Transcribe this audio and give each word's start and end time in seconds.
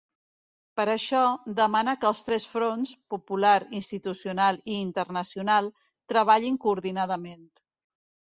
Per 0.79 0.83
això, 0.91 1.19
demana 1.59 1.93
que 2.05 2.09
els 2.09 2.21
tres 2.29 2.47
fronts 2.53 2.93
–popular, 3.13 3.53
institucional 3.81 4.59
i 4.75 4.79
internacional– 4.87 5.71
treballin 6.15 6.57
coordinadament. 6.67 7.45